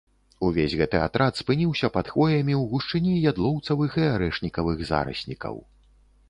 Увесь 0.45 0.75
гэты 0.79 1.01
атрад 1.07 1.33
спыніўся 1.41 1.89
пад 1.97 2.09
хвоямі 2.13 2.55
ў 2.61 2.63
гушчыні 2.71 3.13
ядлоўцавых 3.33 3.99
і 4.03 4.09
арэшнікавых 4.15 4.83
зараснікаў. 4.93 5.55